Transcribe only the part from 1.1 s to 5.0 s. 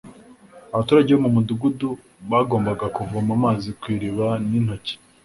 bo mu mudugudu bagombaga kuvoma amazi ku iriba n'intoki